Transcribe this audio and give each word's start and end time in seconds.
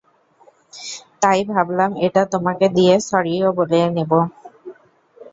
তাই 1.21 1.39
ভাবলাম 1.51 1.91
এটা 2.05 2.21
তোমাকে 2.33 2.65
দিয়ে 2.77 2.95
স্যরিও 3.07 3.49
বলে 3.59 3.79
নিব। 3.95 4.11